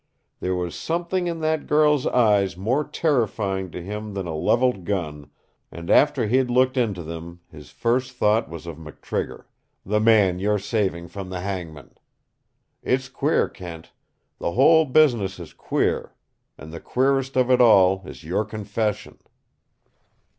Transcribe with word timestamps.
There 0.39 0.55
was 0.55 0.73
something 0.73 1.27
in 1.27 1.41
that 1.41 1.67
girl's 1.67 2.07
eyes 2.07 2.57
more 2.57 2.83
terrifying 2.83 3.69
to 3.69 3.83
him 3.83 4.15
than 4.15 4.25
a 4.25 4.33
leveled 4.33 4.83
gun, 4.83 5.29
and 5.71 5.91
after 5.91 6.25
he'd 6.25 6.49
looked 6.49 6.75
into 6.75 7.03
them, 7.03 7.41
his 7.51 7.69
first 7.69 8.13
thought 8.13 8.49
was 8.49 8.65
of 8.65 8.77
McTrigger, 8.77 9.43
the 9.85 9.99
man 9.99 10.39
you're 10.39 10.57
saving 10.57 11.07
from 11.07 11.29
the 11.29 11.41
hangman. 11.41 11.91
It's 12.81 13.09
queer, 13.09 13.47
Kent. 13.47 13.91
The 14.39 14.53
whole 14.53 14.85
business 14.85 15.37
is 15.37 15.53
queer. 15.53 16.15
And 16.57 16.73
the 16.73 16.79
queerest 16.81 17.37
of 17.37 17.51
it 17.51 17.61
all 17.61 18.01
is 18.07 18.23
your 18.23 18.43
confession." 18.43 19.19